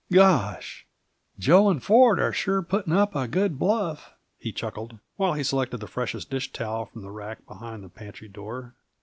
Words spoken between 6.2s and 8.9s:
dish towel from the rack behind the pantry door.